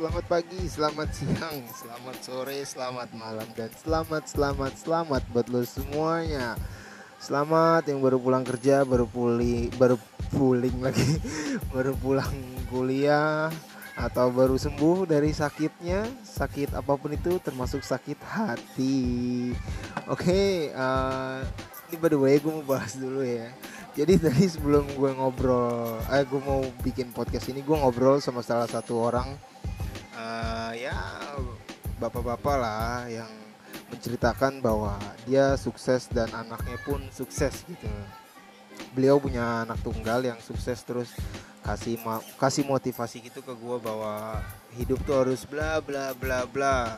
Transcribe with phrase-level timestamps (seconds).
[0.00, 6.56] selamat pagi, selamat siang, selamat sore, selamat malam dan selamat selamat selamat buat lo semuanya.
[7.20, 10.00] Selamat yang baru pulang kerja, baru pulih, baru
[10.32, 11.20] puling lagi,
[11.76, 12.32] baru pulang
[12.72, 13.52] kuliah
[13.92, 19.52] atau baru sembuh dari sakitnya, sakit apa pun itu termasuk sakit hati.
[20.08, 20.48] Oke, okay,
[20.80, 21.44] uh,
[21.92, 23.52] ini by the way gue mau bahas dulu ya
[23.98, 28.70] jadi tadi sebelum gue ngobrol eh gue mau bikin podcast ini gue ngobrol sama salah
[28.70, 29.49] satu orang
[30.74, 30.96] ya
[32.00, 33.30] bapak-bapak lah yang
[33.90, 34.96] menceritakan bahwa
[35.28, 37.90] dia sukses dan anaknya pun sukses gitu.
[38.96, 41.12] Beliau punya anak tunggal yang sukses terus
[41.60, 42.00] kasih
[42.40, 44.40] kasih motivasi gitu ke gue bahwa
[44.74, 46.96] hidup tuh harus bla bla bla bla.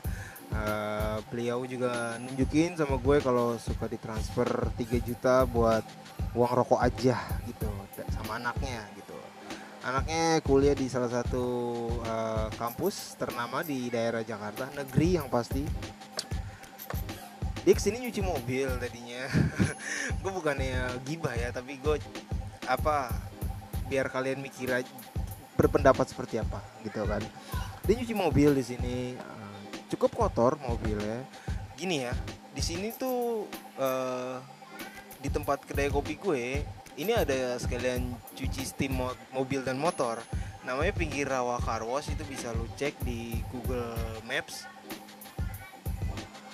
[0.52, 5.80] Uh, beliau juga nunjukin sama gue kalau suka ditransfer 3 juta buat
[6.36, 7.16] uang rokok aja
[7.48, 7.72] gitu
[8.12, 9.11] sama anaknya gitu
[9.82, 11.44] anaknya kuliah di salah satu
[12.06, 15.66] uh, kampus ternama di daerah Jakarta negeri yang pasti.
[17.62, 19.26] Dia ke sini nyuci mobil tadinya.
[20.22, 21.98] Gue bukannya gibah ya tapi gue
[22.66, 23.10] apa
[23.86, 24.82] biar kalian mikir
[25.58, 27.22] berpendapat seperti apa gitu kan.
[27.86, 28.94] Dia nyuci mobil di sini
[29.94, 31.26] cukup kotor mobilnya.
[31.74, 32.14] Gini ya
[32.52, 33.46] di sini tuh
[33.78, 34.38] uh,
[35.22, 40.20] di tempat kedai kopi gue ini ada sekalian cuci steam mo mobil dan motor.
[40.62, 43.96] Namanya pinggir rawa car wash itu bisa lu cek di Google
[44.28, 44.68] Maps.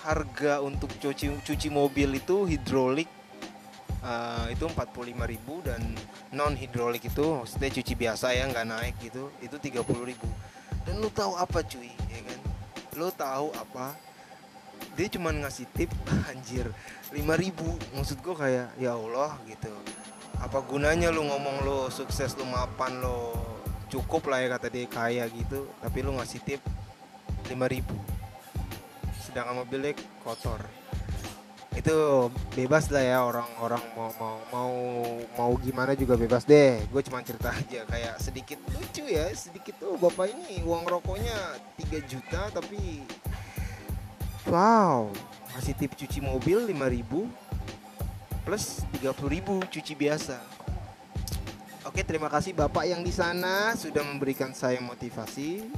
[0.06, 3.10] Harga untuk cuci cuci mobil itu hidrolik
[4.00, 5.82] uh, itu 45.000 dan
[6.32, 9.84] non hidrolik itu maksudnya cuci biasa ya nggak naik gitu itu 30.000
[10.88, 12.40] dan lu tahu apa cuy ya kan?
[12.96, 13.92] Lo tahu apa?
[14.96, 15.92] Dia cuma ngasih tip
[16.32, 16.72] anjir
[17.12, 19.74] 5000 maksud gue kayak ya Allah gitu
[20.38, 23.34] apa gunanya lu ngomong lo sukses lu mapan lo
[23.88, 26.60] cukup lah ya kata dia kaya gitu tapi lu ngasih tip
[27.48, 27.82] 5000
[29.28, 29.92] sedangkan mobilnya
[30.24, 30.60] kotor.
[31.76, 32.26] Itu
[32.58, 34.74] bebas lah ya orang-orang mau mau mau
[35.38, 36.80] mau gimana juga bebas deh.
[36.90, 42.10] Gue cuma cerita aja kayak sedikit lucu ya sedikit tuh bapak ini uang rokoknya 3
[42.10, 43.04] juta tapi
[44.48, 45.12] wow
[45.54, 47.47] masih tip cuci mobil 5000
[48.48, 50.40] plus 30.000 cuci biasa.
[51.84, 55.68] Oke terima kasih bapak yang di sana sudah memberikan saya motivasi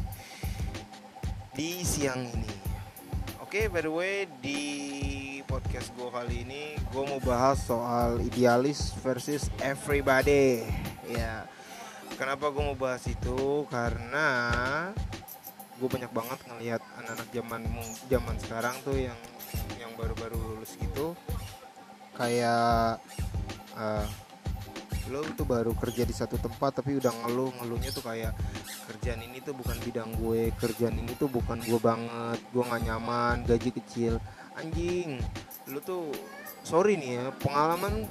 [1.51, 2.55] di siang ini.
[3.43, 4.63] Oke by the way di
[5.51, 10.63] podcast gue kali ini gue mau bahas soal idealis versus everybody.
[11.11, 11.51] Ya
[12.23, 13.67] kenapa gue mau bahas itu?
[13.67, 14.31] Karena
[15.75, 17.63] gue banyak banget ngelihat anak-anak zaman
[18.07, 19.19] zaman sekarang tuh yang
[19.83, 21.19] yang baru-baru lulus gitu
[22.21, 23.01] kayak
[23.81, 24.05] uh,
[25.09, 28.37] lo tuh baru kerja di satu tempat tapi udah ngeluh ngeluhnya tuh kayak
[28.87, 33.37] kerjaan ini tuh bukan bidang gue kerjaan ini tuh bukan gue banget gue nggak nyaman
[33.49, 34.13] gaji kecil.
[34.55, 35.19] Anjing
[35.73, 36.13] lu tuh
[36.63, 38.05] sorry nih ya pengalaman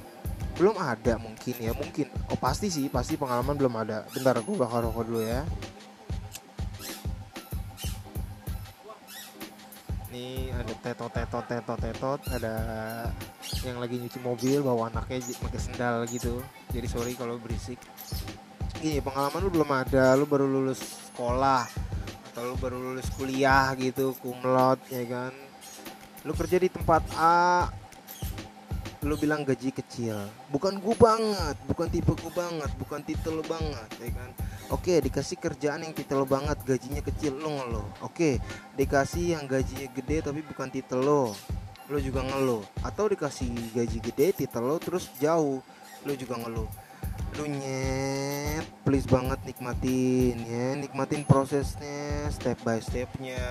[0.58, 2.10] belum ada mungkin ya mungkin.
[2.28, 4.04] Oh pasti sih pasti pengalaman belum ada.
[4.10, 5.46] Bentar gue bakal rokok dulu ya
[10.10, 12.20] nih ada tetot tetot tetot tetot.
[12.30, 12.54] Ada
[13.64, 16.42] yang lagi nyuci mobil bawa anaknya pakai sendal gitu.
[16.74, 17.78] Jadi sorry kalau berisik.
[18.82, 20.14] Ini pengalaman lu belum ada.
[20.18, 21.64] Lu baru lulus sekolah
[22.30, 25.32] atau lu baru lulus kuliah gitu kumlot ya kan?
[26.26, 27.70] Lu kerja di tempat A
[29.00, 30.28] lu bilang gaji kecil.
[30.52, 34.30] Bukan gue banget bukan tipe gue banget bukan titel lo banget ya kan
[34.70, 37.86] oke dikasih kerjaan yang titel lo banget gajinya kecil lo ngeluh.
[38.06, 38.38] Oke
[38.78, 41.34] dikasih yang gajinya gede tapi bukan titel lo
[41.90, 42.62] lo juga ngeluh.
[42.86, 45.60] Atau dikasih gaji gede titel lo terus jauh
[46.06, 46.70] lo juga ngeluh.
[47.38, 50.78] Lu nyet please banget nikmatin ya.
[50.78, 53.42] Nikmatin prosesnya step by stepnya.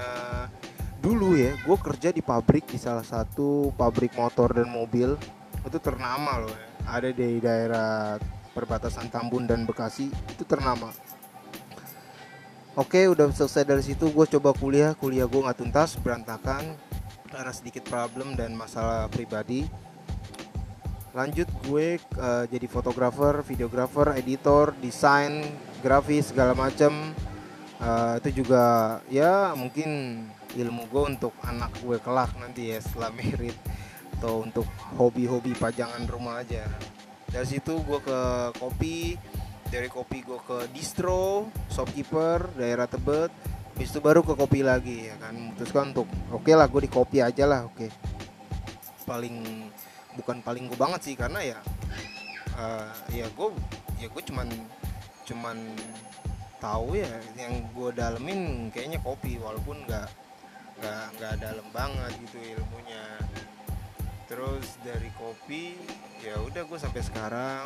[1.00, 5.16] Dulu ya gue kerja di pabrik di salah satu pabrik motor dan mobil.
[5.63, 6.68] Itu ternama loh ya.
[6.90, 8.18] ada di daerah
[8.53, 10.90] perbatasan Tambun dan Bekasi itu ternama
[12.77, 14.93] oke udah selesai dari situ gue coba kuliah.
[14.93, 16.77] Kuliah gue nggak tuntas berantakan.
[17.29, 19.69] Karena sedikit problem dan masalah pribadi.
[21.13, 25.41] Lanjut gue uh, jadi fotografer videografer editor desain
[25.81, 27.13] grafis segala macam
[27.81, 30.21] uh, itu juga ya mungkin
[30.53, 33.57] ilmu gue untuk anak gue kelak nanti ya setelah merit.
[34.19, 34.67] Atau untuk
[34.99, 36.67] hobi-hobi pajangan rumah aja.
[37.29, 38.19] Dari situ gue ke
[38.57, 39.16] kopi
[39.69, 43.29] dari kopi gue ke distro shopkeeper daerah tebet.
[43.77, 45.31] Habis itu baru ke kopi lagi ya kan.
[45.31, 47.77] Memutuskan untuk oke okay lah gue di kopi aja lah oke.
[47.77, 47.91] Okay.
[49.09, 49.66] paling
[50.13, 51.57] bukan paling gue banget sih karena ya
[52.61, 53.49] uh, ya gue
[53.97, 54.45] ya gue cuman
[55.25, 55.57] cuman
[56.61, 60.05] tahu ya yang gue dalemin kayaknya kopi walaupun nggak
[60.77, 63.05] nggak nggak dalam banget gitu ilmunya.
[64.29, 65.73] Terus dari kopi
[66.21, 67.66] ya udah gue sampai sekarang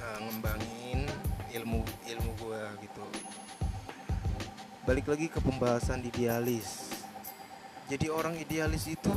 [0.00, 1.04] uh, ngembangin
[1.52, 3.04] ilmu ilmu gue gitu.
[4.88, 6.90] Balik lagi ke pembahasan idealis.
[7.86, 9.14] Jadi orang idealis itu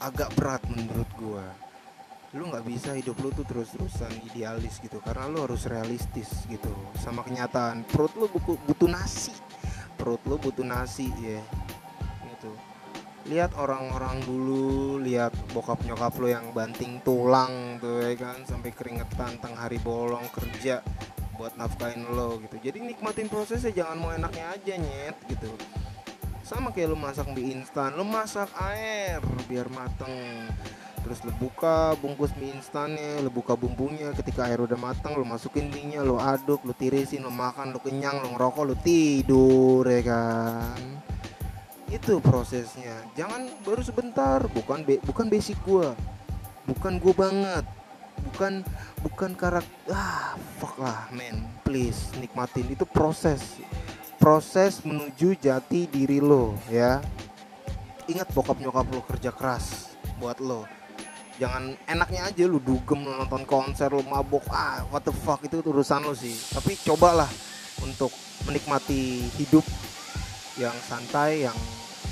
[0.00, 1.46] agak berat menurut gue
[2.30, 6.70] lu nggak bisa hidup lu tuh terus-terusan idealis gitu karena lu harus realistis gitu.
[7.02, 8.30] Sama kenyataan perut lu
[8.70, 9.34] butuh nasi.
[9.98, 11.42] Perut lu butuh nasi ya.
[12.30, 12.69] Gitu
[13.28, 18.40] lihat orang-orang dulu lihat bokap nyokap lu yang banting tulang tuh ya kan?
[18.48, 20.80] Sampai keringetan tengah hari bolong kerja
[21.36, 22.56] buat nafkain lo gitu.
[22.60, 25.52] Jadi nikmatin prosesnya jangan mau enaknya aja nyet gitu.
[26.44, 27.96] Sama kayak lu masak mie instan.
[27.96, 30.12] Lu masak air biar mateng.
[31.00, 34.12] Terus lu buka bungkus mie instannya lu buka bumbunya.
[34.12, 38.20] Ketika air udah matang lu masukin mie lu aduk lu tirisin lu makan lu kenyang
[38.20, 40.89] lu ngerokok lu tidur ya kan
[41.90, 43.02] itu prosesnya.
[43.18, 44.38] Jangan baru sebentar.
[44.46, 45.92] Bukan be bukan basic gua.
[46.64, 47.64] Bukan gua banget.
[48.30, 48.62] Bukan
[49.02, 51.44] bukan karakter ah fuck lah man.
[51.66, 52.70] Please nikmatin.
[52.70, 53.58] Itu proses.
[54.22, 57.02] Proses menuju jati diri lo ya.
[58.06, 60.64] Ingat bokap nyokap lo kerja keras buat lo.
[61.40, 64.44] Jangan enaknya aja lu dugem lu nonton konser lu mabok.
[64.52, 66.36] Ah what the fuck itu urusan lu sih.
[66.52, 67.28] Tapi cobalah
[67.80, 68.12] untuk
[68.44, 69.64] menikmati hidup
[70.60, 71.56] yang santai yang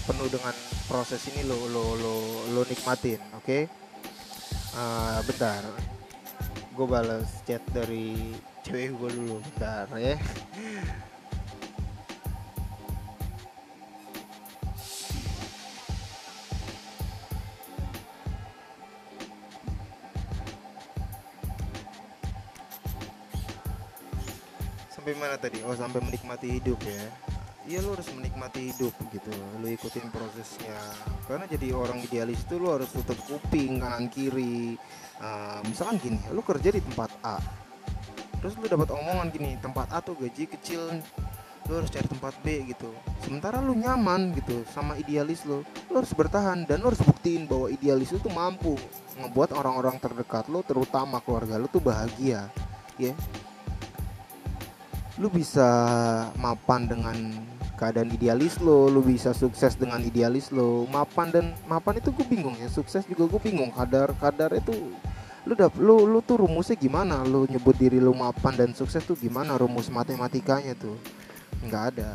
[0.08, 0.56] penuh dengan
[0.88, 2.16] proses ini lo lo lo
[2.56, 3.44] lo nikmatin oke?
[3.44, 3.62] Okay?
[4.72, 5.60] uh, bentar.
[6.72, 8.32] Gue balas chat dari
[8.64, 10.16] cewek gue dulu bentar ya.
[24.88, 25.60] Sampai mana tadi?
[25.69, 27.28] Oh sampai menikmati hidup ya
[27.69, 29.29] Iya lo harus menikmati hidup gitu.
[29.61, 30.81] Lo ikutin prosesnya.
[31.29, 34.81] Karena jadi orang idealis itu lo harus tutup kuping kanan kiri.
[35.20, 37.37] Uh, Misalkan gini Lo kerja di tempat A.
[38.41, 40.81] Terus lo dapat omongan gini Tempat A tuh gaji kecil.
[41.69, 42.88] Lo harus cari tempat B gitu.
[43.20, 45.61] Sementara lo nyaman gitu Sama idealis lo
[45.93, 48.81] Lo harus bertahan Dan lo harus buktiin bahwa idealis itu mampu
[49.20, 52.49] Ngebuat orang-orang terdekat lo Terutama keluarga lo tuh bahagia
[52.97, 53.12] Ya.
[53.12, 53.17] Yeah
[55.19, 55.67] lu bisa
[56.38, 57.19] mapan dengan
[57.79, 60.85] keadaan idealis lo, lu bisa sukses dengan idealis lo.
[60.91, 63.71] Mapan dan mapan itu gue bingung ya, sukses juga gue bingung.
[63.71, 64.75] Kadar kadar itu
[65.47, 67.23] lu dap lu lu tuh rumusnya gimana?
[67.23, 70.99] Lu nyebut diri lu mapan dan sukses tuh gimana rumus matematikanya tuh?
[71.67, 72.11] nggak ada.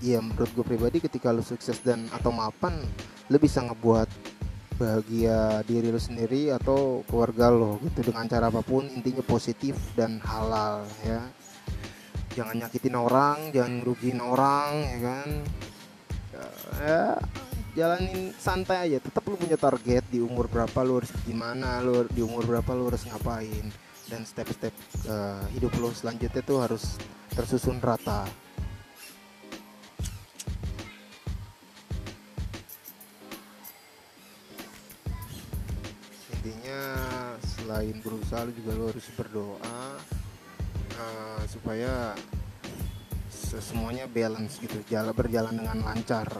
[0.00, 2.72] Iya menurut gue pribadi ketika lu sukses dan atau mapan,
[3.28, 4.08] lu bisa ngebuat
[4.80, 10.16] bahagia diri lo sendiri atau keluarga lo gitu dengan cara apa pun intinya positif dan
[10.24, 11.20] halal ya
[12.32, 15.28] jangan nyakitin orang jangan ngerugiin orang ya kan?
[16.80, 17.04] Ya,
[17.76, 18.98] jalanin santai aja.
[19.02, 22.88] Tetap lu punya target di umur berapa lu harus gimana lu di umur berapa lu
[22.88, 23.68] harus ngapain.
[24.10, 24.74] Dan step-step
[25.06, 26.98] uh, hidup lo selanjutnya tuh harus
[27.36, 28.26] tersusun rata.
[37.40, 39.89] Selain berusaha lu juga lu harus berdoa
[41.50, 42.14] supaya
[43.58, 46.30] semuanya balance gitu jalan berjalan dengan lancar.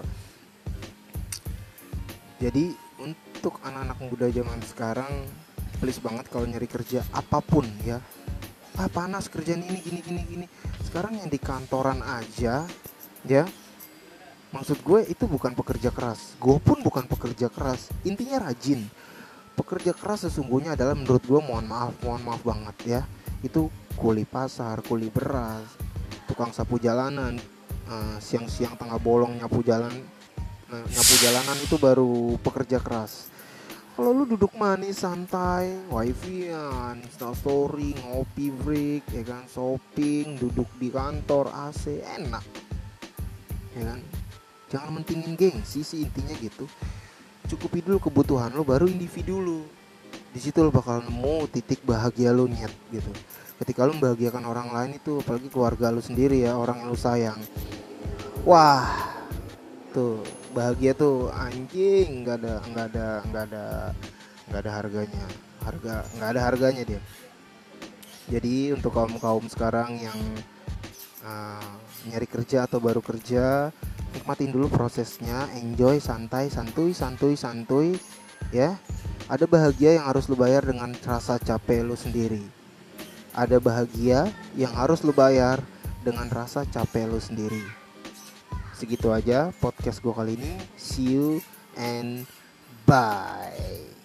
[2.38, 2.70] Jadi
[3.02, 5.12] untuk anak-anak muda zaman sekarang
[5.82, 7.98] please banget kalau nyari kerja apa pun ya.
[8.78, 10.46] Ah panas kerjaan ini gini gini gini.
[10.86, 12.64] Sekarang yang di kantoran aja
[13.26, 13.44] ya
[14.54, 16.38] maksud gue itu bukan pekerja keras.
[16.38, 17.90] Gue pun bukan pekerja keras.
[18.06, 18.86] Intinya rajin.
[19.58, 23.00] Pekerja keras sesungguhnya adalah menurut gue mohon maaf mohon maaf banget ya.
[23.42, 23.68] Itu
[24.00, 25.76] kuli pasar kuli beras
[26.24, 27.36] tukang sapu jalanan
[27.84, 29.92] uh, siang-siang tengah bolong nyapu jalan
[30.72, 33.28] uh, nyapu jalanan itu baru pekerja keras.
[33.92, 40.88] Kalau lu duduk manis santai wifi-an install story ngopi break ya kan shopping duduk di
[40.88, 42.46] kantor AC enak.
[43.76, 44.00] Ya kan?
[44.72, 46.64] Jangan mentingin gengsi sih intinya gitu.
[47.52, 49.79] Cukupi dulu kebutuhan lo baru individu lo
[50.30, 53.10] di situ lo bakal nemu titik bahagia lo niat gitu.
[53.60, 57.40] Ketika lo membahagiakan orang lain itu apalagi keluarga lo sendiri ya orang yang lo sayang.
[58.46, 58.88] Wah
[59.90, 60.22] tuh
[60.54, 63.64] bahagia tuh anjing nggak ada nggak ada nggak ada
[64.48, 65.24] nggak ada harganya.
[65.60, 67.02] Harga nggak ada harganya dia.
[68.30, 70.18] Jadi untuk kaum kaum sekarang yang
[71.26, 71.74] uh,
[72.06, 73.74] nyari kerja atau baru kerja
[74.14, 77.88] nikmatin dulu prosesnya enjoy santai santuy santuy santuy
[78.50, 78.74] ya
[79.30, 82.42] ada bahagia yang harus lu bayar dengan rasa capek lu sendiri
[83.34, 84.26] ada bahagia
[84.58, 85.62] yang harus lu bayar
[86.02, 87.62] dengan rasa capek lu sendiri.
[88.74, 90.52] Segitu aja podcast gue kali ini.
[90.74, 91.44] See you
[91.76, 92.24] and
[92.88, 93.99] bye.